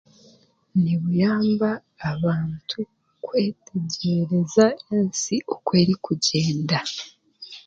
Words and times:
Nibuyamba 0.81 1.69
abantu 2.11 2.77
kwetegyereza 3.25 4.65
ensi 4.97 5.35
oku 5.53 5.69
erikugyennda 5.81 6.79